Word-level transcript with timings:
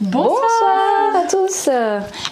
Bonsoir. 0.00 1.14
à 1.14 1.26
tous. 1.28 1.68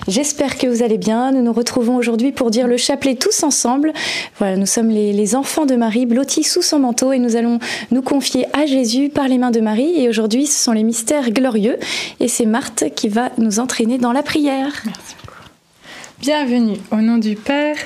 J'espère 0.07 0.57
que 0.57 0.67
vous 0.67 0.83
allez 0.83 0.97
bien. 0.97 1.33
Nous 1.33 1.43
nous 1.43 1.53
retrouvons 1.53 1.97
aujourd'hui 1.97 2.33
pour 2.33 2.51
dire 2.51 2.67
le 2.67 2.79
chapelet 2.79 3.15
tous 3.15 3.43
ensemble. 3.43 3.93
Voilà, 4.39 4.57
nous 4.57 4.65
sommes 4.65 4.89
les, 4.89 5.35
enfants 5.35 5.67
de 5.67 5.77
Marie, 5.77 6.07
blottis 6.07 6.45
sous 6.45 6.63
son 6.63 6.79
manteau, 6.79 7.13
et 7.13 7.19
nous 7.19 7.37
allons 7.37 7.59
nous 7.91 8.01
confier 8.01 8.47
à 8.55 8.65
Jésus 8.65 9.11
par 9.11 9.29
les 9.29 9.37
mains 9.37 9.51
de 9.51 9.61
Marie. 9.61 10.01
Et 10.01 10.09
aujourd'hui, 10.09 10.47
ce 10.47 10.65
sont 10.65 10.73
les 10.73 10.83
mystères 10.83 11.31
glorieux, 11.31 11.79
et 12.21 12.29
c'est 12.29 12.47
Marthe 12.47 12.85
qui 12.95 13.11
va 13.11 13.31
nous 13.37 13.61
entraîner 13.61 13.99
dans 13.99 14.13
la 14.13 14.23
prière. 14.23 14.73
Merci 14.87 15.17
beaucoup. 15.21 15.39
Bienvenue 16.21 16.79
au 16.91 16.97
nom 16.97 17.19
du 17.19 17.37
Père, 17.37 17.77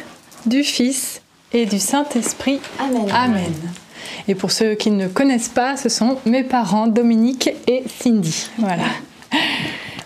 du 0.47 0.63
Fils 0.63 1.23
et 1.53 1.67
du 1.67 1.81
Saint-Esprit. 1.81 2.61
Amen. 2.79 3.11
Amen. 3.13 3.53
Et 4.29 4.37
pour 4.37 4.53
ceux 4.53 4.75
qui 4.75 4.93
ne 4.93 5.09
connaissent 5.09 5.49
pas, 5.49 5.77
ce 5.77 5.89
sont 5.89 6.19
mes 6.25 6.45
parents, 6.45 6.87
Dominique 6.87 7.51
et 7.67 7.83
Cindy. 8.01 8.47
Voilà. 8.59 8.85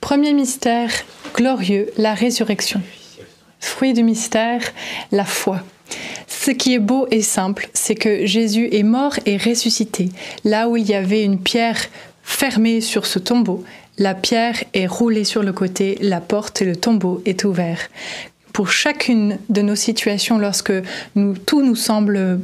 Premier 0.00 0.32
mystère 0.32 0.90
glorieux, 1.34 1.90
la 1.96 2.14
résurrection. 2.14 2.80
Fruit 3.60 3.92
du 3.92 4.02
mystère, 4.02 4.62
la 5.12 5.24
foi. 5.24 5.62
Ce 6.26 6.50
qui 6.50 6.74
est 6.74 6.78
beau 6.78 7.06
et 7.10 7.22
simple, 7.22 7.68
c'est 7.74 7.94
que 7.94 8.24
Jésus 8.24 8.68
est 8.72 8.82
mort 8.82 9.14
et 9.26 9.36
ressuscité. 9.36 10.08
Là 10.44 10.68
où 10.68 10.76
il 10.76 10.88
y 10.88 10.94
avait 10.94 11.22
une 11.22 11.38
pierre 11.38 11.80
fermée 12.22 12.80
sur 12.80 13.04
ce 13.06 13.18
tombeau, 13.18 13.62
la 13.98 14.14
pierre 14.14 14.64
est 14.72 14.86
roulée 14.86 15.24
sur 15.24 15.42
le 15.42 15.52
côté, 15.52 15.98
la 16.00 16.20
porte 16.20 16.62
et 16.62 16.64
le 16.64 16.76
tombeau 16.76 17.20
est 17.26 17.44
ouvert. 17.44 17.80
Pour 18.54 18.70
chacune 18.70 19.38
de 19.50 19.60
nos 19.60 19.76
situations, 19.76 20.38
lorsque 20.38 20.72
tout 21.46 21.62
nous 21.62 21.76
semble 21.76 22.40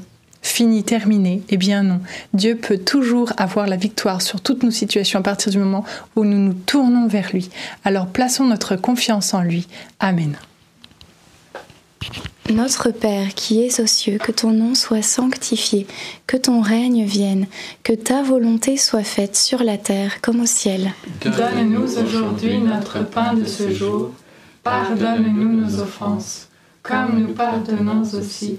fini, 0.47 0.85
terminé. 0.85 1.43
Eh 1.49 1.57
bien 1.57 1.83
non. 1.83 2.01
Dieu 2.33 2.57
peut 2.57 2.79
toujours 2.79 3.33
avoir 3.37 3.67
la 3.67 3.77
victoire 3.77 4.23
sur 4.23 4.41
toutes 4.41 4.63
nos 4.63 4.71
situations 4.71 5.21
à 5.21 5.23
partir 5.23 5.53
du 5.53 5.59
moment 5.59 5.85
où 6.15 6.25
nous 6.25 6.39
nous 6.39 6.55
tournons 6.55 7.07
vers 7.09 7.31
lui. 7.33 7.51
Alors 7.85 8.07
plaçons 8.07 8.45
notre 8.45 8.77
confiance 8.77 9.35
en 9.35 9.43
lui. 9.43 9.67
Amen. 10.01 10.37
Notre 12.49 12.91
Père 12.91 13.35
qui 13.35 13.65
es 13.65 13.81
aux 13.81 13.87
cieux, 13.87 14.19
que 14.19 14.31
ton 14.31 14.53
nom 14.53 14.77
soit 14.77 15.03
sanctifié, 15.03 15.87
que 16.29 16.37
ton 16.37 16.61
règne 16.61 17.05
vienne, 17.05 17.47
que 17.83 17.93
ta 17.93 18.23
volonté 18.23 18.77
soit 18.77 19.03
faite 19.03 19.35
sur 19.35 19.65
la 19.65 19.79
terre 19.79 20.21
comme 20.21 20.41
au 20.41 20.47
ciel. 20.47 20.93
Donne-nous 21.25 21.99
aujourd'hui 21.99 22.59
notre 22.59 23.05
pain 23.05 23.35
de 23.35 23.45
ce 23.45 23.73
jour. 23.73 24.13
Pardonne-nous 24.63 25.61
nos 25.61 25.81
offenses, 25.81 26.49
comme 26.83 27.21
nous 27.21 27.35
pardonnons 27.35 28.03
aussi 28.03 28.59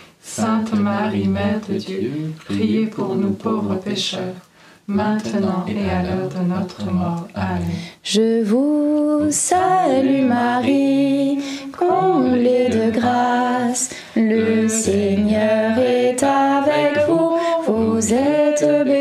Sainte 0.23 0.73
Marie, 0.73 1.27
Mère 1.27 1.59
de 1.67 1.77
Dieu, 1.77 2.33
priez 2.45 2.85
pour 2.85 3.15
nous 3.15 3.31
pauvres 3.31 3.75
pécheurs, 3.75 4.35
maintenant 4.87 5.65
et 5.67 5.89
à 5.89 6.03
l'heure 6.03 6.29
de 6.29 6.47
notre 6.47 6.85
mort. 6.91 7.27
Amen. 7.33 7.61
Je 8.03 8.43
vous 8.43 9.31
salue 9.31 10.23
Marie, 10.23 11.39
comblée 11.77 12.69
de 12.69 12.91
grâce, 12.91 13.89
le 14.15 14.67
Seigneur 14.67 15.77
est 15.79 16.23
avec 16.23 17.07
vous. 17.07 17.31
Vous 17.65 18.13
êtes 18.13 18.65
bénie 18.85 19.00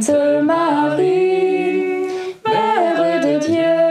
Sainte 0.00 0.44
Marie, 0.44 2.06
Mère 2.46 3.20
de 3.20 3.38
Dieu, 3.38 3.84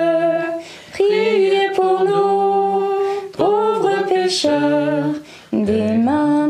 priez 0.92 1.70
pour 1.76 2.04
nous, 2.04 2.82
pauvres 3.38 4.04
pécheurs, 4.08 5.14
dès 5.54 5.98
maintenant 5.98 6.50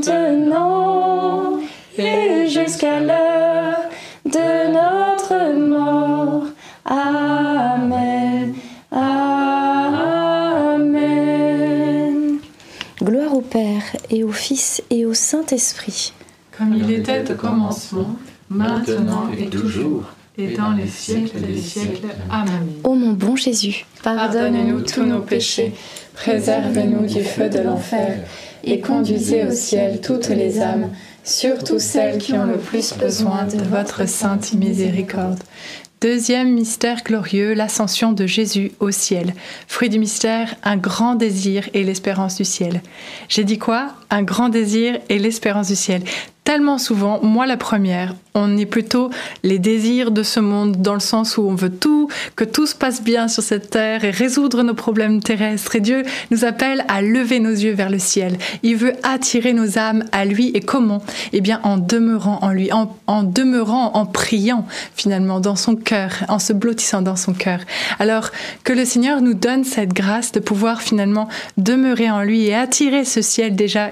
et 1.98 2.48
jusqu'à 2.48 3.02
l'heure 3.02 3.90
de 4.26 4.72
notre 4.72 5.54
mort. 5.58 6.46
Amen. 6.86 8.54
Amen. 8.92 9.20
Gloire 13.04 13.34
au 13.34 13.42
Père 13.42 13.84
et 14.10 14.24
au 14.24 14.32
Fils 14.32 14.82
et 14.90 15.06
au 15.06 15.14
Saint-Esprit. 15.14 16.14
Comme 16.58 16.74
il 16.76 16.92
était 16.92 17.30
au 17.30 17.36
commencement, 17.36 18.16
maintenant 18.50 19.30
et 19.38 19.48
toujours, 19.48 20.04
et 20.38 20.56
dans 20.56 20.72
les 20.72 20.88
siècles 20.88 21.40
des 21.42 21.58
siècles. 21.58 22.08
Amen. 22.30 22.68
Ô 22.84 22.96
mon 22.96 23.14
bon 23.14 23.36
Jésus, 23.36 23.86
Pardonnez-nous 24.04 24.82
tous 24.82 25.04
nos 25.04 25.22
péchés, 25.22 25.74
préservez-nous 26.16 27.06
du 27.06 27.24
feu 27.24 27.50
de 27.50 27.60
l'enfer, 27.60 28.20
et 28.64 28.80
conduisez 28.80 29.46
au 29.46 29.52
ciel 29.52 30.02
toutes 30.02 30.30
les 30.30 30.60
âmes, 30.60 30.90
surtout 31.24 31.80
celles 31.80 32.18
qui 32.18 32.34
ont 32.34 32.46
le 32.46 32.58
plus 32.58 32.94
besoin 32.94 33.46
de 33.46 33.62
votre 33.64 34.08
sainte 34.08 34.54
miséricorde. 34.54 35.40
Deuxième 36.02 36.54
mystère 36.54 37.04
glorieux, 37.04 37.54
l'ascension 37.54 38.14
de 38.14 38.26
Jésus 38.26 38.72
au 38.80 38.90
ciel. 38.90 39.34
Fruit 39.68 39.90
du 39.90 40.00
mystère, 40.00 40.56
un 40.64 40.78
grand 40.78 41.16
désir 41.16 41.70
et 41.74 41.84
l'espérance 41.84 42.38
du 42.38 42.46
ciel. 42.46 42.82
J'ai 43.28 43.44
dit 43.44 43.58
quoi? 43.58 43.90
Un 44.10 44.24
grand 44.24 44.50
désir 44.50 45.00
et 45.10 45.20
l'espérance 45.20 45.68
du 45.68 45.76
ciel. 45.76 46.04
Tellement 46.44 46.80
souvent, 46.80 47.20
moi 47.22 47.46
la 47.46 47.58
première, 47.58 48.16
on 48.34 48.58
est 48.58 48.66
plutôt 48.66 49.12
les 49.44 49.60
désirs 49.60 50.10
de 50.10 50.24
ce 50.24 50.40
monde 50.40 50.78
dans 50.82 50.96
le 50.96 51.00
sens 51.00 51.38
où 51.38 51.44
on 51.44 51.54
veut 51.54 51.70
tout, 51.70 52.10
que 52.36 52.44
tout 52.44 52.66
se 52.66 52.74
passe 52.74 53.04
bien 53.04 53.28
sur 53.28 53.44
cette 53.44 53.70
terre 53.70 54.04
et 54.04 54.10
résoudre 54.10 54.64
nos 54.64 54.74
problèmes 54.74 55.22
terrestres. 55.22 55.76
Et 55.76 55.80
Dieu 55.80 56.04
nous 56.32 56.46
appelle 56.46 56.86
à 56.88 57.04
lever 57.04 57.40
nos 57.40 57.52
yeux 57.52 57.74
vers 57.74 57.92
le 57.92 58.00
ciel. 58.00 58.38
Il 58.64 58.78
veut 58.78 58.94
attirer 59.04 59.54
nos 59.54 59.78
âmes 59.78 60.06
à 60.12 60.26
lui. 60.26 60.50
Et 60.56 60.62
comment? 60.62 61.04
Eh 61.34 61.42
bien 61.42 61.60
en 61.64 61.78
demeurant 61.78 62.40
en 62.42 62.50
lui, 62.50 62.72
en, 62.72 62.96
en 63.06 63.22
demeurant, 63.22 63.92
en 63.94 64.08
priant 64.08 64.66
finalement 64.96 65.40
dans 65.40 65.56
son 65.56 65.76
cœur, 65.76 66.12
en 66.30 66.40
se 66.40 66.54
blottissant 66.54 67.04
dans 67.04 67.16
son 67.16 67.34
cœur. 67.34 67.60
Alors 68.00 68.32
que 68.64 68.74
le 68.74 68.86
Seigneur 68.86 69.22
nous 69.22 69.36
donne 69.36 69.64
cette 69.64 69.94
grâce 69.94 70.32
de 70.32 70.40
pouvoir 70.40 70.82
finalement 70.82 71.28
demeurer 71.58 72.10
en 72.10 72.24
lui 72.24 72.46
et 72.46 72.56
attirer 72.56 73.06
ce 73.06 73.22
ciel 73.22 73.56
déjà 73.56 73.92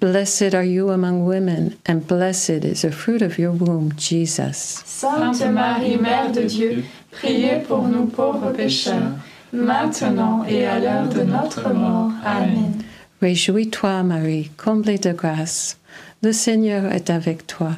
Blessed 0.00 0.54
are 0.54 0.64
you 0.64 0.88
among 0.88 1.26
women, 1.26 1.76
and 1.84 2.06
blessed 2.06 2.64
is 2.64 2.80
the 2.80 2.90
fruit 2.90 3.20
of 3.20 3.38
your 3.38 3.52
womb, 3.52 3.92
Jesus. 3.98 4.82
Sainte 4.86 5.52
Marie, 5.52 5.98
Mère 5.98 6.32
de 6.32 6.48
Dieu, 6.48 6.84
priez 7.12 7.62
pour 7.68 7.86
nous 7.86 8.06
pauvres 8.06 8.50
pécheurs, 8.50 9.12
maintenant 9.52 10.42
et 10.48 10.64
à 10.64 10.78
l'heure 10.80 11.06
de 11.06 11.22
notre 11.22 11.68
mort. 11.74 12.12
Amen. 12.24 12.82
Réjouis-toi, 13.20 14.02
Marie, 14.02 14.50
comblée 14.56 14.96
de 14.96 15.12
grâce. 15.12 15.76
Le 16.22 16.32
Seigneur 16.32 16.90
est 16.90 17.10
avec 17.10 17.46
toi. 17.46 17.72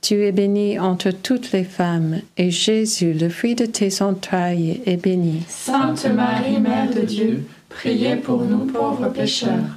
Tu 0.00 0.24
es 0.24 0.32
bénie 0.32 0.78
entre 0.78 1.10
toutes 1.10 1.52
les 1.52 1.64
femmes, 1.64 2.22
et 2.38 2.50
Jésus, 2.50 3.12
le 3.12 3.28
fruit 3.28 3.56
de 3.56 3.66
tes 3.66 4.00
entrailles, 4.00 4.80
est 4.86 4.96
béni. 4.96 5.42
Sainte 5.48 6.06
Marie, 6.06 6.58
Mère 6.60 6.94
de 6.94 7.02
Dieu, 7.02 7.44
priez 7.68 8.16
pour 8.16 8.42
nous 8.42 8.64
pauvres 8.64 9.10
pécheurs, 9.10 9.76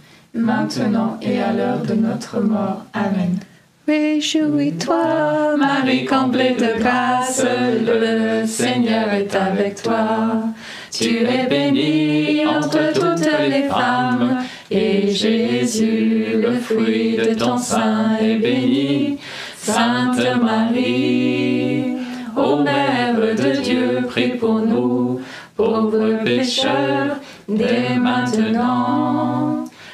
maintenant 0.33 1.17
et 1.21 1.41
à 1.41 1.53
l'heure 1.53 1.81
de 1.81 1.93
notre 1.93 2.39
mort. 2.39 2.85
Amen. 2.93 3.39
Réjouis-toi, 3.87 5.57
Marie 5.57 6.05
comblée 6.05 6.51
de 6.51 6.79
grâce, 6.79 7.43
le 7.43 8.45
Seigneur 8.45 9.11
est 9.11 9.35
avec 9.35 9.81
toi. 9.81 10.43
Tu 10.91 11.25
es 11.25 11.47
bénie 11.47 12.45
entre 12.45 12.93
toutes 12.93 13.27
les 13.49 13.63
femmes, 13.63 14.43
et 14.69 15.11
Jésus, 15.11 16.27
le 16.35 16.53
fruit 16.59 17.17
de 17.17 17.33
ton 17.33 17.57
sein, 17.57 18.17
est 18.21 18.35
béni. 18.35 19.17
Sainte 19.57 20.21
Marie, 20.41 21.95
ô 22.37 22.57
Mère 22.57 23.19
de 23.19 23.61
Dieu, 23.61 23.99
prie 24.07 24.37
pour 24.37 24.59
nous, 24.59 25.19
pauvres 25.57 26.23
pécheurs, 26.23 27.17
dès 27.49 27.95
maintenant 27.97 29.50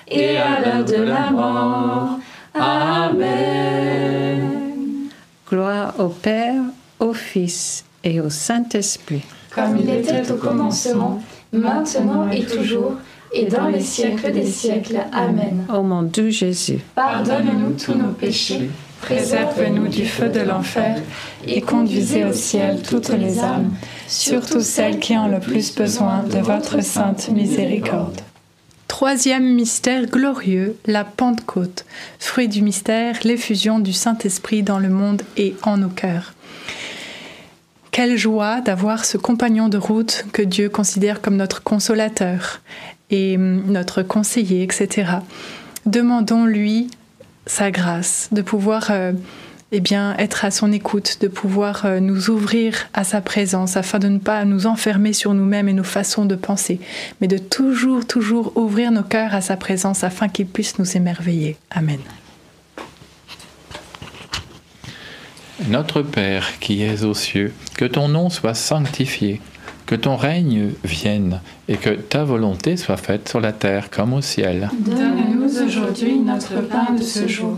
et 0.10 0.38
à 0.38 0.60
l'heure 0.60 0.86
de 0.86 0.96
la 0.96 1.32
mort. 1.32 2.20
Amen. 2.54 4.42
Gloire 5.50 5.94
au 6.00 6.08
Père, 6.10 6.62
au 7.00 7.14
Fils 7.14 7.86
et 8.04 8.20
au 8.20 8.30
Saint-Esprit. 8.30 9.24
Comme 9.54 9.78
il 9.80 9.90
était 9.90 10.30
au 10.32 10.36
commencement, 10.36 11.22
maintenant 11.52 12.30
et 12.30 12.44
toujours, 12.44 12.94
et 13.34 13.46
dans 13.46 13.68
les 13.68 13.82
siècles 13.82 14.32
des 14.32 14.46
siècles. 14.46 15.00
Amen. 15.12 15.66
Ô 15.74 15.82
mon 15.84 16.04
doux 16.04 16.30
Jésus, 16.30 16.80
Pardonne-nous 16.96 17.72
tous 17.74 17.94
nos 17.94 18.12
péchés, 18.12 18.70
préserve-nous 19.02 19.88
du 19.88 20.06
feu 20.06 20.30
de 20.30 20.42
l'enfer, 20.42 21.02
et 21.46 21.62
conduisez 21.62 22.26
au 22.26 22.34
ciel 22.34 22.82
toutes 22.82 23.10
les 23.10 23.40
âmes, 23.40 23.72
surtout 24.08 24.62
celles 24.62 25.00
qui 25.00 25.18
ont 25.18 25.28
le 25.28 25.40
plus 25.40 25.74
besoin 25.76 26.24
de 26.24 26.40
votre 26.40 26.82
sainte 26.84 27.30
miséricorde. 27.30 28.22
Troisième 28.88 29.54
mystère 29.54 30.06
glorieux, 30.06 30.78
la 30.86 31.04
Pentecôte. 31.04 31.86
Fruit 32.20 32.48
du 32.48 32.62
mystère, 32.62 33.16
l'effusion 33.24 33.80
du 33.80 33.94
Saint-Esprit 33.94 34.64
dans 34.64 34.80
le 34.80 34.90
monde 34.90 35.24
et 35.36 35.56
en 35.64 35.78
nos 35.78 35.90
cœurs. 35.90 36.34
Quelle 37.92 38.18
joie 38.18 38.62
d'avoir 38.62 39.06
ce 39.06 39.18
compagnon 39.18 39.70
de 39.70 39.78
route 39.78 40.26
que 40.32 40.42
Dieu 40.42 40.70
considère 40.70 41.22
comme 41.22 41.36
notre 41.36 41.64
consolateur 41.64 42.62
et 43.10 43.36
hum, 43.36 43.64
notre 43.68 44.04
conseiller, 44.04 44.64
etc. 44.64 45.12
Demandons-lui 45.86 46.90
sa 47.46 47.72
grâce, 47.72 48.30
de 48.32 48.42
pouvoir 48.42 48.88
euh, 48.92 49.14
eh 49.72 49.82
bien, 49.82 50.16
être 50.18 50.46
à 50.46 50.52
son 50.52 50.72
écoute, 50.72 51.18
de 51.20 51.28
pouvoir 51.28 51.86
euh, 51.86 52.00
nous 52.00 52.30
ouvrir 52.30 52.88
à 52.94 53.04
sa 53.04 53.20
présence 53.20 53.76
afin 53.76 54.00
de 54.00 54.08
ne 54.08 54.18
pas 54.18 54.46
nous 54.46 54.66
enfermer 54.66 55.12
sur 55.12 55.34
nous-mêmes 55.34 55.68
et 55.68 55.74
nos 55.74 55.84
façons 55.84 56.26
de 56.26 56.36
penser, 56.36 56.80
mais 57.20 57.28
de 57.28 57.38
toujours, 57.38 58.08
toujours 58.08 58.54
ouvrir 58.56 58.92
nos 58.92 59.04
cœurs 59.04 59.36
à 59.36 59.42
sa 59.42 59.58
présence 59.58 60.04
afin 60.06 60.30
qu'il 60.30 60.48
puisse 60.48 60.80
nous 60.80 60.96
émerveiller. 60.96 61.58
Amen. 61.70 62.00
Notre 65.68 66.02
Père 66.02 66.60
qui 66.60 66.84
es 66.84 67.04
aux 67.04 67.16
cieux, 67.16 67.52
que 67.76 67.86
ton 67.86 68.08
nom 68.08 68.30
soit 68.30 68.54
sanctifié, 68.54 69.42
que 69.86 69.96
ton 69.96 70.16
règne 70.16 70.72
vienne 70.84 71.42
et 71.68 71.76
que 71.76 71.90
ta 71.90 72.24
volonté 72.24 72.78
soit 72.78 72.98
faite 72.98 73.28
sur 73.28 73.42
la 73.42 73.52
terre 73.52 73.90
comme 73.90 74.14
au 74.14 74.22
ciel. 74.22 74.70
Donne-nous 74.80 75.62
aujourd'hui 75.62 76.20
notre 76.20 76.62
pain 76.62 76.94
de 76.94 77.02
ce 77.02 77.28
jour. 77.28 77.58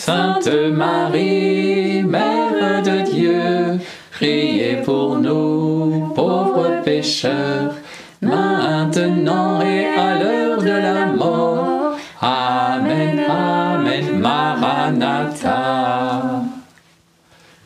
Sainte 0.00 0.48
Marie, 0.72 2.02
Mère 2.02 2.82
de 2.82 3.02
Dieu, 3.02 3.78
priez 4.10 4.76
pour 4.82 5.18
nous, 5.18 6.10
pauvres 6.14 6.80
pécheurs, 6.82 7.74
maintenant 8.22 9.60
et 9.60 9.84
à 9.88 10.18
l'heure 10.18 10.62
de 10.62 10.70
la 10.70 11.04
mort. 11.04 11.98
Amen, 12.22 13.20
Amen, 13.28 14.18
Maranatha. 14.18 15.52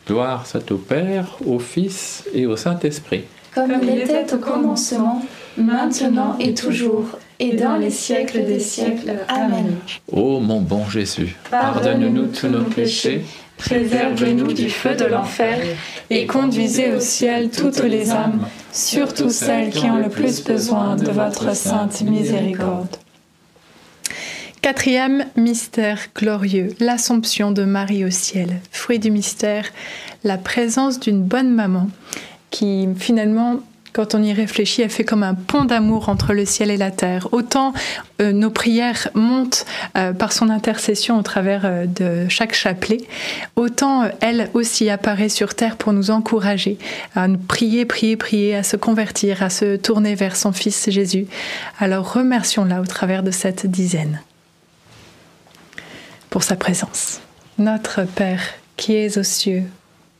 Gloire 0.05 0.45
soit 0.45 0.69
au 0.73 0.77
Père, 0.77 1.37
au 1.47 1.57
Fils 1.57 2.25
et 2.33 2.45
au 2.45 2.57
Saint-Esprit. 2.57 3.23
Comme 3.53 3.71
il 3.81 4.01
était 4.01 4.33
au 4.33 4.39
commencement, 4.39 5.21
maintenant 5.55 6.35
et 6.41 6.53
toujours, 6.53 7.17
et 7.39 7.55
dans 7.55 7.77
les 7.77 7.89
siècles 7.89 8.45
des 8.45 8.59
siècles. 8.59 9.13
Amen. 9.27 9.75
Ô 10.11 10.39
mon 10.39 10.61
bon 10.61 10.87
Jésus, 10.89 11.35
pardonne-nous 11.49 12.27
tous 12.27 12.47
nos 12.47 12.63
péchés, 12.63 13.23
Préservez-nous 13.57 14.53
du 14.53 14.69
feu 14.69 14.95
de 14.95 15.05
l'enfer 15.05 15.59
et 16.09 16.25
conduisez 16.25 16.93
au 16.93 16.99
ciel 16.99 17.49
toutes 17.49 17.79
les 17.83 18.11
âmes, 18.11 18.45
surtout 18.71 19.29
celles 19.29 19.69
qui 19.69 19.85
ont 19.85 19.97
le 19.97 20.09
plus 20.09 20.43
besoin 20.43 20.95
de 20.95 21.09
votre 21.09 21.55
sainte 21.55 22.01
miséricorde. 22.01 22.97
Quatrième 24.61 25.25
mystère 25.37 26.07
glorieux, 26.15 26.69
l'Assomption 26.79 27.51
de 27.51 27.63
Marie 27.63 28.03
au 28.03 28.09
ciel. 28.09 28.59
Fruit 28.71 28.99
du 28.99 29.11
mystère, 29.11 29.65
la 30.23 30.37
présence 30.37 30.99
d'une 30.99 31.21
bonne 31.21 31.53
maman 31.53 31.87
qui 32.49 32.87
finalement 32.97 33.59
quand 33.95 34.13
on 34.13 34.21
y 34.21 34.33
réfléchit, 34.33 34.81
elle 34.81 34.89
fait 34.89 35.05
comme 35.05 35.23
un 35.23 35.33
pont 35.33 35.63
d'amour 35.63 36.09
entre 36.09 36.33
le 36.33 36.43
ciel 36.43 36.69
et 36.69 36.75
la 36.75 36.91
terre. 36.91 37.29
Autant 37.31 37.71
euh, 38.21 38.33
nos 38.33 38.49
prières 38.49 39.07
montent 39.13 39.65
euh, 39.97 40.11
par 40.11 40.33
son 40.33 40.49
intercession 40.49 41.17
au 41.17 41.21
travers 41.21 41.61
euh, 41.63 41.85
de 41.85 42.27
chaque 42.27 42.53
chapelet, 42.53 42.97
autant 43.55 44.03
elle 44.19 44.49
aussi 44.53 44.89
apparaît 44.89 45.29
sur 45.29 45.55
terre 45.55 45.77
pour 45.77 45.93
nous 45.93 46.11
encourager 46.11 46.77
à 47.15 47.29
nous 47.29 47.37
prier, 47.37 47.85
prier, 47.85 48.17
prier, 48.17 48.55
à 48.55 48.63
se 48.63 48.75
convertir, 48.75 49.41
à 49.41 49.49
se 49.49 49.77
tourner 49.77 50.13
vers 50.13 50.35
son 50.35 50.51
Fils 50.51 50.89
Jésus. 50.89 51.25
Alors 51.79 52.11
remercions-la 52.11 52.81
au 52.81 52.85
travers 52.85 53.23
de 53.23 53.31
cette 53.31 53.65
dizaine 53.65 54.19
pour 56.29 56.43
sa 56.43 56.57
présence. 56.57 57.21
Notre 57.59 58.03
Père 58.03 58.41
qui 58.75 58.93
es 58.93 59.17
aux 59.17 59.23
cieux, 59.23 59.63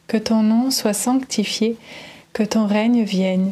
que 0.08 0.16
ton 0.16 0.44
nom 0.44 0.72
soit 0.72 0.94
sanctifié, 0.94 1.76
que 2.32 2.44
ton 2.44 2.68
règne 2.68 3.04
vienne, 3.04 3.52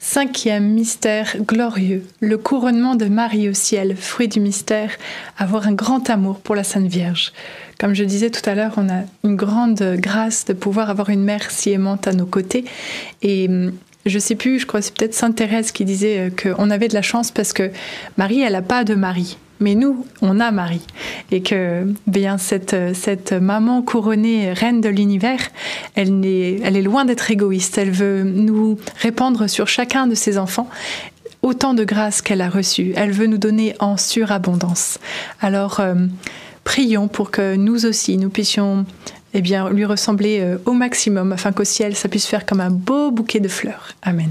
Cinquième 0.00 0.74
mystère 0.74 1.36
glorieux, 1.40 2.06
le 2.20 2.38
couronnement 2.38 2.94
de 2.94 3.06
Marie 3.06 3.48
au 3.48 3.52
ciel, 3.52 3.96
fruit 3.96 4.28
du 4.28 4.38
mystère, 4.38 4.92
avoir 5.36 5.66
un 5.66 5.72
grand 5.72 6.08
amour 6.08 6.38
pour 6.38 6.54
la 6.54 6.62
Sainte 6.62 6.86
Vierge. 6.86 7.32
Comme 7.80 7.94
je 7.94 8.04
disais 8.04 8.30
tout 8.30 8.48
à 8.48 8.54
l'heure, 8.54 8.74
on 8.76 8.88
a 8.88 9.02
une 9.24 9.34
grande 9.34 9.96
grâce 9.98 10.44
de 10.44 10.52
pouvoir 10.52 10.88
avoir 10.88 11.10
une 11.10 11.24
mère 11.24 11.50
si 11.50 11.70
aimante 11.72 12.06
à 12.06 12.12
nos 12.12 12.26
côtés. 12.26 12.64
Et 13.22 13.48
hum, 13.48 13.72
je 14.06 14.18
sais 14.20 14.36
plus, 14.36 14.60
je 14.60 14.66
crois 14.66 14.82
c'est 14.82 14.94
peut-être 14.94 15.14
Sainte 15.14 15.34
Thérèse 15.34 15.72
qui 15.72 15.84
disait 15.84 16.30
euh, 16.30 16.54
qu'on 16.54 16.70
avait 16.70 16.88
de 16.88 16.94
la 16.94 17.02
chance 17.02 17.32
parce 17.32 17.52
que 17.52 17.72
Marie, 18.16 18.40
elle 18.40 18.52
n'a 18.52 18.62
pas 18.62 18.84
de 18.84 18.94
mari. 18.94 19.36
Mais 19.60 19.74
nous, 19.74 20.06
on 20.22 20.38
a 20.40 20.50
Marie. 20.50 20.86
Et 21.32 21.42
que 21.42 21.92
bien 22.06 22.38
cette, 22.38 22.76
cette 22.94 23.32
maman 23.32 23.82
couronnée 23.82 24.52
reine 24.52 24.80
de 24.80 24.88
l'univers, 24.88 25.40
elle, 25.94 26.18
n'est- 26.20 26.60
elle 26.62 26.76
est 26.76 26.82
loin 26.82 27.04
d'être 27.04 27.30
égoïste. 27.30 27.76
Elle 27.78 27.90
veut 27.90 28.22
nous 28.22 28.78
répandre 29.00 29.48
sur 29.50 29.66
chacun 29.68 30.06
de 30.06 30.14
ses 30.14 30.38
enfants 30.38 30.68
autant 31.42 31.72
de 31.74 31.84
grâce 31.84 32.20
qu'elle 32.22 32.40
a 32.40 32.48
reçues. 32.50 32.92
Elle 32.96 33.12
veut 33.12 33.26
nous 33.26 33.38
donner 33.38 33.74
en 33.78 33.96
surabondance. 33.96 34.98
Alors, 35.40 35.80
euh, 35.80 35.94
prions 36.64 37.08
pour 37.08 37.30
que 37.30 37.54
nous 37.56 37.86
aussi, 37.86 38.18
nous 38.18 38.28
puissions 38.30 38.84
eh 39.34 39.40
bien, 39.40 39.68
lui 39.70 39.84
ressembler 39.84 40.40
euh, 40.40 40.56
au 40.66 40.72
maximum, 40.72 41.32
afin 41.32 41.52
qu'au 41.52 41.64
ciel, 41.64 41.94
ça 41.94 42.08
puisse 42.08 42.26
faire 42.26 42.44
comme 42.46 42.60
un 42.60 42.70
beau 42.70 43.10
bouquet 43.10 43.40
de 43.40 43.48
fleurs. 43.48 43.94
Amen. 44.02 44.30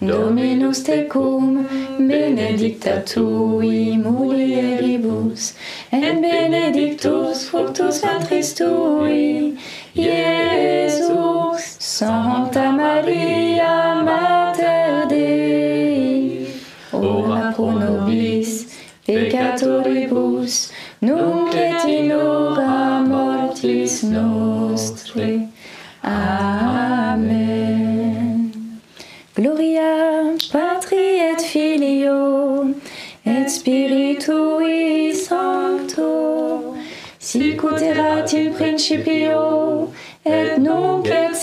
Dominus 0.00 0.82
tecum, 0.82 1.66
benedicta 1.98 3.02
tui 3.04 3.98
mulieribus, 3.98 5.52
et 5.92 6.14
benedictus 6.22 7.44
fructus 7.44 8.00
ventris 8.00 8.54
tui, 8.54 9.58
Iesus. 9.94 11.76
Santa 11.78 12.72
Maria, 12.72 14.02
Mater 14.02 15.06
Dei, 15.06 16.46
ora 16.92 17.52
pro 17.54 17.72
nobis 17.72 18.72
peccatoribus, 19.04 20.72
nunc 21.02 21.54
in 21.86 22.08
mortis 23.06 24.02
nostre. 24.02 25.48
Amen. 26.02 26.59
Spiritui 33.60 35.14
Sancto, 35.14 36.74
sic 37.18 37.62
ut 37.62 37.82
erat 37.82 38.32
in 38.32 38.52
principio 38.52 39.92
et 40.24 40.56
nunc 40.58 41.06
et 41.06 41.34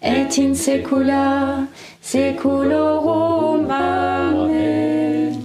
et 0.00 0.38
in 0.38 0.54
saecula 0.54 1.66
saeculorum. 2.00 3.68
Amen. 3.68 5.42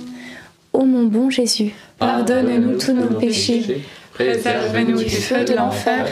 Ô 0.74 0.86
mon 0.86 1.06
bon 1.06 1.32
Jésus, 1.32 1.74
pardonne-nous 1.98 2.78
tous 2.78 2.94
nos 2.94 3.20
péchés, 3.20 3.82
Préservez-nous 4.14 5.00
du 5.00 5.10
feu 5.10 5.44
de 5.44 5.56
l'enfer 5.56 6.06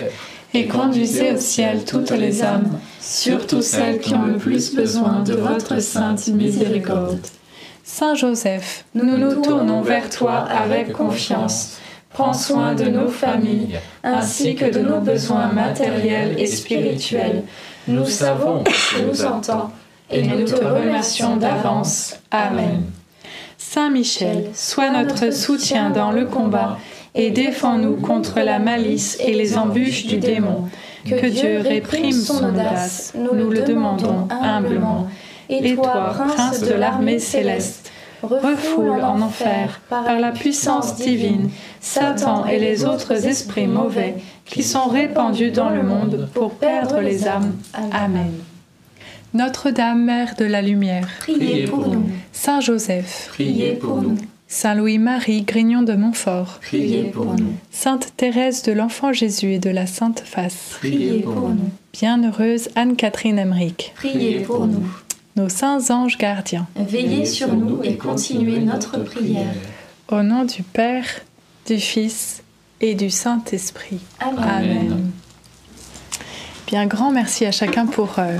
et 0.55 0.65
conduisez 0.65 1.33
au 1.33 1.37
ciel 1.37 1.85
toutes 1.85 2.09
les 2.09 2.41
âmes, 2.41 2.79
surtout 2.99 3.61
celles 3.61 3.99
qui 3.99 4.15
ont 4.15 4.25
le 4.25 4.37
plus 4.37 4.73
besoin 4.73 5.21
de 5.21 5.35
votre 5.35 5.79
sainte 5.79 6.27
miséricorde. 6.29 7.19
Saint 7.89 8.15
Joseph, 8.15 8.83
Nous 8.93 9.17
nous 9.17 9.41
tournons 9.41 9.81
vers 9.81 10.09
toi 10.09 10.39
avec 10.39 10.91
confiance. 10.91 11.77
Prends 12.09 12.33
soin 12.33 12.75
de 12.75 12.83
nos 12.83 13.07
familles 13.07 13.79
ainsi 14.03 14.55
que 14.55 14.65
de 14.65 14.79
nos 14.79 14.99
besoins 14.99 15.47
matériels 15.53 16.35
et 16.37 16.47
spirituels. 16.47 17.43
Nous 17.87 18.05
savons 18.05 18.63
que 18.63 18.71
tu 18.71 19.03
nous 19.03 19.25
entends 19.25 19.71
et 20.11 20.21
nous 20.21 20.43
te 20.43 20.63
remercions 20.63 21.37
d'avance. 21.37 22.19
Amen. 22.29 22.83
Saint 23.57 23.89
Michel, 23.89 24.49
sois 24.53 24.89
notre 24.89 25.33
soutien 25.33 25.89
dans 25.89 26.11
le 26.11 26.25
combat 26.25 26.77
et 27.15 27.31
défends-nous 27.31 27.95
contre 27.95 28.41
la 28.41 28.59
malice 28.59 29.17
et 29.21 29.33
les 29.33 29.57
embûches 29.57 30.05
du 30.05 30.17
démon. 30.17 30.67
Que 31.05 31.27
Dieu 31.27 31.61
réprime 31.61 32.11
son 32.11 32.49
audace, 32.49 33.13
nous 33.15 33.49
le 33.49 33.61
demandons 33.61 34.27
humblement. 34.29 35.07
Et 35.49 35.75
toi, 35.75 36.13
prince 36.13 36.61
de 36.61 36.73
l'armée 36.73 37.19
céleste, 37.19 37.91
refoule 38.21 39.01
en 39.01 39.21
enfer, 39.21 39.81
par 39.89 40.19
la 40.19 40.31
puissance 40.31 40.95
divine, 40.95 41.49
Satan 41.79 42.45
et 42.45 42.59
les 42.59 42.85
autres 42.85 43.27
esprits 43.27 43.67
mauvais 43.67 44.15
qui 44.45 44.63
sont 44.63 44.87
répandus 44.87 45.51
dans 45.51 45.69
le 45.69 45.83
monde 45.83 46.29
pour 46.33 46.55
perdre 46.55 46.99
les 46.99 47.27
âmes. 47.27 47.55
Amen. 47.91 48.31
Notre-Dame, 49.33 50.03
Mère 50.03 50.35
de 50.37 50.45
la 50.45 50.61
Lumière, 50.61 51.07
Priez 51.19 51.67
pour 51.67 51.87
nous. 51.87 52.09
Saint 52.31 52.61
Joseph, 52.61 53.27
Priez 53.29 53.73
pour 53.73 54.01
nous. 54.01 54.17
Saint 54.49 54.75
Louis-Marie 54.75 55.41
Grignon 55.41 55.81
de 55.81 55.93
Montfort, 55.93 56.59
Priez 56.61 57.03
pour 57.03 57.35
nous. 57.35 57.53
Sainte 57.69 58.13
Thérèse 58.15 58.63
de 58.63 58.71
l'Enfant 58.71 59.11
Jésus 59.11 59.53
et 59.53 59.59
de 59.59 59.69
la 59.69 59.85
Sainte 59.85 60.21
Face, 60.25 60.77
Priez 60.79 61.19
pour 61.19 61.49
nous. 61.49 61.69
Bienheureuse 61.91 62.69
Anne-Catherine 62.75 63.37
Emmerich, 63.37 63.91
Priez 63.95 64.39
pour 64.39 64.65
nous. 64.65 64.87
Nos 65.37 65.49
saints 65.49 65.89
anges 65.91 66.17
gardiens, 66.17 66.67
Veillez 66.75 67.25
sur 67.25 67.53
nous 67.55 67.79
et 67.83 67.95
continuez 67.95 68.59
notre 68.59 68.97
prière. 68.97 69.53
au 70.09 70.23
nom 70.23 70.43
du 70.43 70.63
Père, 70.63 71.05
du 71.67 71.77
Fils 71.79 72.41
et 72.81 72.95
du 72.95 73.09
Saint-Esprit. 73.11 73.99
Amen. 74.19 74.39
Amen. 74.43 75.11
Bien, 76.65 76.85
grand 76.87 77.11
merci 77.11 77.45
à 77.45 77.51
chacun 77.51 77.85
pour 77.85 78.15
euh, 78.17 78.37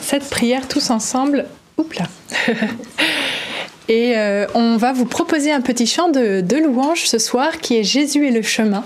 cette 0.00 0.30
prière 0.30 0.68
tous 0.68 0.90
ensemble. 0.90 1.46
Oups 1.76 1.98
là. 1.98 2.06
Et 3.90 4.18
euh, 4.18 4.46
on 4.54 4.76
va 4.76 4.92
vous 4.92 5.06
proposer 5.06 5.50
un 5.50 5.62
petit 5.62 5.86
chant 5.86 6.10
de, 6.10 6.42
de 6.42 6.56
louange 6.56 7.06
ce 7.06 7.18
soir 7.18 7.58
qui 7.58 7.74
est 7.76 7.84
Jésus 7.84 8.26
est 8.28 8.30
le 8.30 8.42
chemin. 8.42 8.84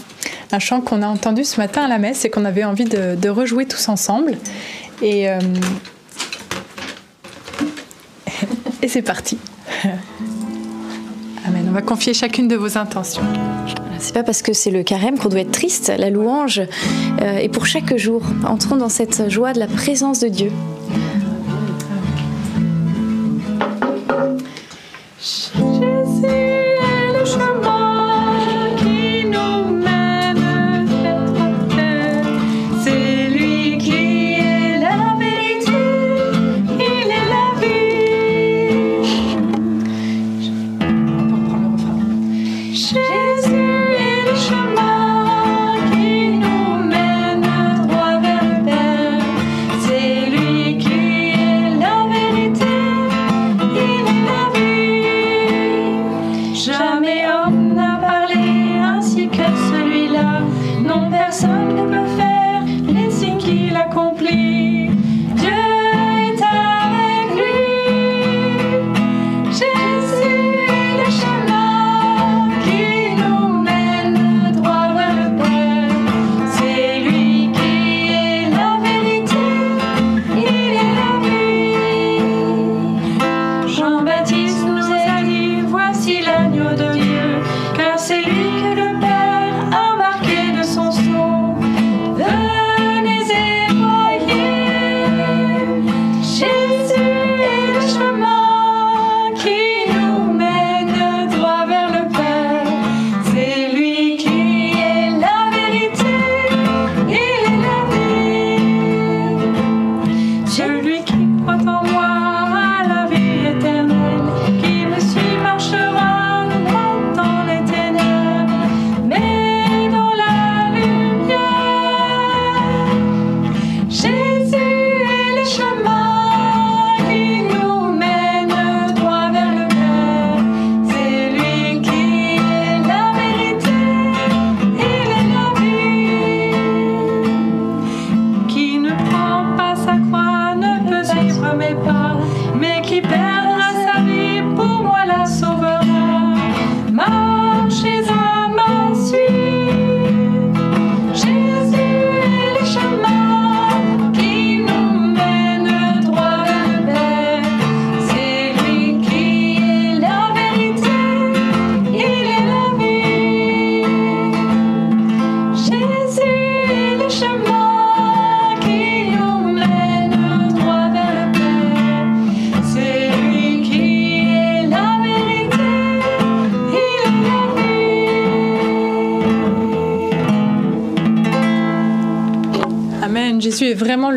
Un 0.52 0.60
chant 0.60 0.80
qu'on 0.80 1.02
a 1.02 1.08
entendu 1.08 1.42
ce 1.44 1.58
matin 1.60 1.82
à 1.82 1.88
la 1.88 1.98
messe 1.98 2.24
et 2.24 2.30
qu'on 2.30 2.44
avait 2.44 2.62
envie 2.64 2.84
de, 2.84 3.16
de 3.16 3.28
rejouer 3.28 3.66
tous 3.66 3.88
ensemble. 3.88 4.38
Et, 5.02 5.28
euh, 5.28 5.40
et 8.81 8.81
c'est 8.92 9.00
parti. 9.00 9.38
Amen. 11.46 11.64
On 11.66 11.72
va 11.72 11.80
confier 11.80 12.12
chacune 12.12 12.46
de 12.46 12.56
vos 12.56 12.76
intentions. 12.76 13.22
C'est 13.98 14.12
pas 14.12 14.22
parce 14.22 14.42
que 14.42 14.52
c'est 14.52 14.70
le 14.70 14.82
carême 14.82 15.18
qu'on 15.18 15.30
doit 15.30 15.40
être 15.40 15.50
triste. 15.50 15.90
La 15.96 16.10
louange 16.10 16.60
euh, 17.22 17.38
est 17.38 17.48
pour 17.48 17.64
chaque 17.64 17.96
jour. 17.96 18.20
Entrons 18.44 18.76
dans 18.76 18.90
cette 18.90 19.30
joie 19.30 19.54
de 19.54 19.60
la 19.60 19.66
présence 19.66 20.20
de 20.20 20.28
Dieu. 20.28 20.52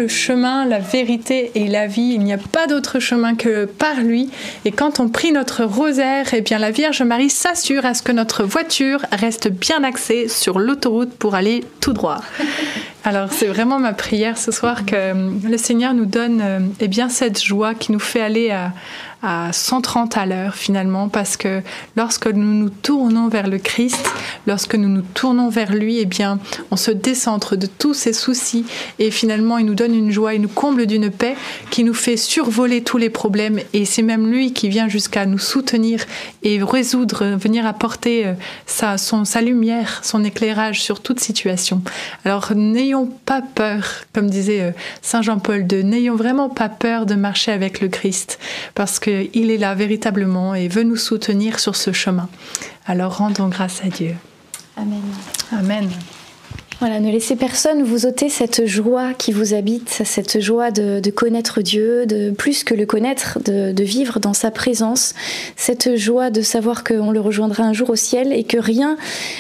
Le 0.06 0.10
chemin, 0.10 0.66
la 0.66 0.78
vérité 0.78 1.50
et 1.56 1.68
la 1.68 1.88
vie. 1.88 2.12
Il 2.14 2.20
n'y 2.20 2.32
a 2.32 2.38
pas 2.38 2.68
d'autre 2.68 3.00
chemin 3.00 3.34
que 3.34 3.66
par 3.66 4.02
lui. 4.02 4.30
Et 4.64 4.72
quand 4.72 5.00
on 5.00 5.10
prie 5.10 5.32
notre 5.32 5.64
rosaire, 5.64 6.28
eh 6.34 6.42
bien 6.42 6.60
la 6.60 6.70
Vierge 6.70 7.02
Marie 7.02 7.32
s'assure 7.32 7.88
à 7.88 7.96
ce 7.96 8.04
que 8.04 8.12
notre 8.12 8.44
voiture 8.44 9.00
reste 9.12 9.50
bien 9.50 9.84
axée 9.84 10.28
sur 10.28 10.60
l'autoroute 10.60 11.10
pour 11.10 11.34
aller 11.34 11.64
tout 11.82 11.94
droit. 11.94 12.22
Alors 13.04 13.32
c'est 13.32 13.48
vraiment 13.48 13.80
ma 13.80 13.94
prière 13.94 14.38
ce 14.38 14.52
soir 14.52 14.86
que 14.86 15.14
le 15.48 15.58
Seigneur 15.58 15.96
nous 15.96 16.06
donne 16.06 16.42
euh, 16.44 16.60
eh 16.80 16.88
bien 16.88 17.10
cette 17.10 17.44
joie 17.44 17.74
qui 17.74 17.92
nous 17.92 18.00
fait 18.00 18.22
aller 18.22 18.52
à, 18.52 18.74
à 19.26 19.52
130 19.52 20.18
à 20.18 20.26
l'heure 20.26 20.56
finalement 20.56 21.10
parce 21.10 21.36
que 21.36 21.62
lorsque 21.96 22.28
nous 22.28 22.54
nous 22.54 22.70
tournons 22.70 23.28
vers 23.28 23.48
le 23.48 23.58
Christ, 23.58 24.06
lorsque 24.46 24.76
nous 24.76 24.88
nous 24.88 25.02
tournons 25.02 25.50
vers 25.50 25.74
lui, 25.74 26.00
eh 26.00 26.06
bien 26.06 26.40
on 26.70 26.76
se 26.76 26.92
décentre 26.92 27.56
de 27.56 27.66
tous 27.66 27.94
ses 27.94 28.14
soucis 28.14 28.66
et 29.00 29.10
finalement 29.10 29.58
il 29.58 29.66
nous 29.66 29.74
donne 29.74 29.96
une 29.96 30.12
joie, 30.12 30.36
il 30.36 30.42
nous 30.42 30.48
comble 30.48 30.86
d'une 30.86 31.10
paix 31.10 31.36
qui 31.72 31.84
nous 31.84 31.94
fait 31.94 32.18
survoler 32.18 32.84
tous 32.84 32.98
les 32.98 33.10
problèmes 33.10 33.60
et 33.74 33.86
c'est 33.86 34.04
même 34.04 34.30
lui 34.30 34.54
qui 34.54 34.70
vient 34.70 34.88
jusqu'à 34.88 35.26
nous 35.26 35.40
soutenir 35.40 36.06
et 36.44 36.62
résoudre, 36.62 37.26
venir 37.38 37.66
apporter 37.66 38.28
euh, 38.28 38.34
sa, 38.68 38.98
sa 38.98 39.42
lumière, 39.42 40.02
son 40.04 40.24
éclairage 40.24 40.82
sur 40.84 41.02
toute 41.02 41.20
situation. 41.20 41.82
Alors 42.26 42.52
n'ayons 42.56 43.08
pas 43.26 43.42
peur, 43.42 44.04
comme 44.14 44.30
disait 44.30 44.62
euh, 44.62 44.72
Saint 45.02 45.24
Jean-Paul 45.24 45.66
II, 45.72 45.84
n'ayons 45.84 46.16
vraiment 46.16 46.50
pas 46.50 46.70
peur 46.70 47.06
de 47.06 47.16
marcher 47.16 47.52
avec 47.52 47.82
le 47.82 47.88
Christ 47.88 48.38
parce 48.76 49.00
qu'il 49.24 49.52
est 49.52 49.58
là 49.58 49.76
véritablement 49.76 50.56
et 50.56 50.68
veut 50.68 50.84
nous 50.84 50.96
soutenir 50.96 51.60
sur 51.60 51.76
ce 51.76 51.92
chemin. 51.92 52.30
Alors 52.86 53.18
rendons 53.18 53.50
grâce 53.50 53.84
à 53.84 53.90
Dieu. 53.90 54.16
Amen. 54.78 55.02
Amen. 55.52 55.90
Voilà, 56.82 57.00
ne 57.00 57.10
laissez 57.10 57.38
personne 57.38 57.84
vous 57.84 58.06
ôter 58.06 58.28
cette 58.28 58.66
joie 58.66 59.14
qui 59.14 59.32
vous 59.32 59.54
habite, 59.54 59.88
cette 60.04 60.42
joie 60.42 60.72
de, 60.72 61.10
connaître 61.10 61.62
Dieu, 61.62 62.06
de 62.06 62.32
plus 62.32 62.66
que 62.66 62.74
le 62.74 62.86
connaître, 62.86 63.40
de, 63.46 63.84
vivre 63.84 64.20
dans 64.20 64.34
sa 64.34 64.52
présence, 64.52 65.14
cette 65.56 65.96
joie 65.96 66.30
de 66.32 66.42
savoir 66.42 66.84
qu'on 66.84 67.12
le 67.12 67.22
rejoindra 67.22 67.64
un 67.64 67.72
jour 67.72 67.92
au 67.92 67.96
ciel 67.96 68.34
et 68.34 68.44
que 68.44 68.58
rien, 68.58 68.98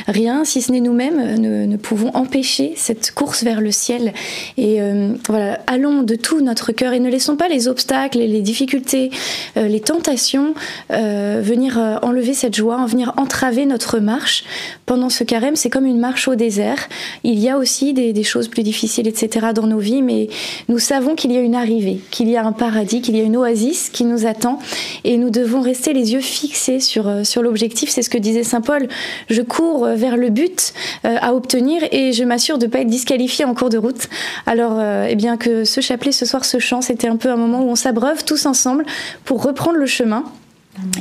rien, 0.08 0.46
si 0.46 0.62
ce 0.62 0.72
n'est 0.72 0.80
nous-mêmes, 0.80 1.36
ne, 1.38 1.76
pouvons 1.76 2.10
empêcher 2.14 2.74
cette 2.78 3.12
course 3.12 3.44
vers 3.44 3.60
le 3.60 3.72
ciel. 3.72 4.14
Et 4.58 4.82
euh, 4.82 5.14
voilà, 5.28 5.60
allons 5.68 6.04
de 6.04 6.16
tout 6.16 6.40
notre 6.40 6.72
cœur 6.72 6.94
et 6.94 7.02
ne 7.02 7.10
laissons 7.10 7.36
pas 7.36 7.50
les 7.50 7.68
obstacles, 7.68 8.20
les 8.20 8.42
difficultés, 8.42 9.12
euh, 9.58 9.68
les 9.68 9.82
tentations 9.82 10.54
euh, 10.92 11.42
venir 11.44 12.00
enlever 12.02 12.34
cette 12.34 12.56
joie, 12.56 12.86
venir 12.86 13.14
entraver 13.18 13.66
notre 13.66 14.00
marche. 14.00 14.46
Pendant 14.86 15.10
ce 15.10 15.26
carême, 15.26 15.58
c'est 15.58 15.70
comme 15.70 15.86
une 15.86 16.00
marche 16.00 16.30
au 16.30 16.36
désert. 16.36 16.88
Il 17.28 17.40
y 17.40 17.50
a 17.50 17.58
aussi 17.58 17.94
des, 17.94 18.24
choses 18.24 18.48
plus 18.48 18.64
difficiles, 18.64 19.08
etc. 19.08 19.48
dans 19.54 19.68
nos 19.68 19.80
vies, 19.80 20.02
mais 20.02 20.30
nous 20.70 20.80
savons 20.80 21.16
qu'il 21.16 21.32
y 21.32 21.38
a 21.38 21.42
une 21.42 21.56
arrivée, 21.56 22.00
qu'il 22.12 22.30
y 22.30 22.38
a 22.38 22.46
un 22.46 22.52
paradis, 22.52 23.02
qu'il 23.02 23.18
y 23.18 23.20
a 23.20 23.24
une 23.24 23.36
oasis 23.36 23.90
qui 23.90 24.06
nous 24.06 24.26
attend, 24.26 24.60
et 25.04 25.18
nous 25.18 25.30
devons 25.30 25.62
rester 25.62 25.94
les 25.94 26.14
yeux 26.14 26.22
fixés 26.22 26.80
sur, 26.80 27.26
sur 27.26 27.42
l'objectif. 27.42 27.90
C'est 27.90 28.04
ce 28.04 28.10
que 28.10 28.18
disait 28.18 28.44
Saint 28.44 28.62
Paul. 28.62 28.88
Je 29.30 29.42
cours 29.42 29.86
vers 29.88 30.18
le 30.18 30.30
but 30.30 30.74
euh, 31.06 31.18
à 31.20 31.34
obtenir 31.34 31.82
et 31.92 32.14
je 32.14 32.24
m'assure 32.24 32.58
de 32.58 32.66
ne 32.66 32.72
pas 32.72 32.80
être 32.80 32.88
disqualifié 32.88 33.46
en 33.46 33.54
cours 33.54 33.70
de 33.70 33.78
route. 33.78 34.08
Alors, 34.46 34.74
euh, 34.76 35.08
eh 35.10 35.16
bien 35.16 35.38
que 35.38 35.66
ce 35.66 35.82
chapelet 35.82 36.12
ce 36.12 36.26
soir, 36.26 36.46
ce 36.46 36.60
chant, 36.60 36.82
c'était 36.82 37.08
un 37.08 37.18
peu 37.18 37.30
un 37.32 37.38
moment 37.38 37.62
où 37.62 37.70
on 37.70 37.76
s'abreuve 37.76 38.24
tous 38.24 38.46
ensemble 38.46 38.86
pour 39.24 39.44
reprendre 39.44 39.78
le 39.78 39.86
chemin. 39.86 40.24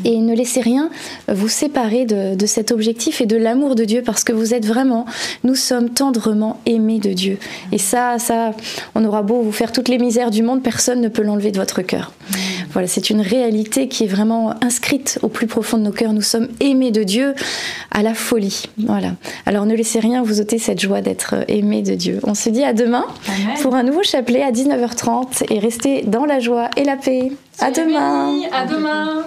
Et 0.05 0.19
ne 0.19 0.35
laissez 0.35 0.61
rien 0.61 0.91
vous 1.29 1.49
séparer 1.49 2.05
de, 2.05 2.35
de, 2.35 2.47
cet 2.47 2.73
objectif 2.73 3.21
et 3.21 3.27
de 3.27 3.37
l'amour 3.37 3.75
de 3.75 3.85
Dieu 3.85 4.03
parce 4.05 4.25
que 4.25 4.33
vous 4.33 4.55
êtes 4.55 4.67
vraiment, 4.67 5.07
nous 5.43 5.55
sommes 5.55 5.91
tendrement 5.91 6.61
aimés 6.67 6.99
de 6.99 7.13
Dieu. 7.13 7.39
Et 7.73 7.79
ça, 7.79 8.19
ça, 8.19 8.53
on 8.95 9.05
aura 9.05 9.23
beau 9.23 9.41
vous 9.43 9.53
faire 9.53 9.73
toutes 9.73 9.89
les 9.89 9.99
misères 9.99 10.31
du 10.31 10.43
monde, 10.43 10.63
personne 10.63 11.01
ne 11.01 11.09
peut 11.09 11.23
l'enlever 11.23 11.51
de 11.51 11.59
votre 11.59 11.83
cœur. 11.83 12.13
Voilà, 12.73 12.89
c'est 12.89 13.11
une 13.11 13.21
réalité 13.21 13.89
qui 13.89 14.05
est 14.05 14.09
vraiment 14.09 14.55
inscrite 14.63 15.19
au 15.23 15.29
plus 15.29 15.47
profond 15.47 15.79
de 15.79 15.83
nos 15.83 15.93
cœurs. 15.93 16.13
Nous 16.13 16.23
sommes 16.23 16.49
aimés 16.61 16.91
de 16.91 17.05
Dieu 17.05 17.35
à 17.91 18.03
la 18.03 18.15
folie. 18.15 18.65
Voilà. 18.79 19.13
Alors 19.47 19.65
ne 19.65 19.75
laissez 19.75 20.01
rien 20.01 20.23
vous 20.23 20.41
ôter 20.41 20.59
cette 20.59 20.81
joie 20.81 21.01
d'être 21.01 21.37
aimés 21.49 21.83
de 21.83 21.95
Dieu. 21.95 22.19
On 22.25 22.35
se 22.35 22.49
dit 22.51 22.65
à 22.65 22.73
demain 22.73 23.07
Amen. 23.29 23.61
pour 23.63 23.75
un 23.75 23.85
nouveau 23.85 24.03
chapelet 24.03 24.43
à 24.43 24.51
19h30 24.51 25.45
et 25.51 25.59
restez 25.61 26.03
dans 26.03 26.25
la 26.25 26.41
joie 26.41 26.69
et 26.77 26.85
la 26.85 26.97
paix. 26.97 27.31
À 27.61 27.71
demain. 27.71 28.41
À 28.53 28.67
demain. 28.67 29.25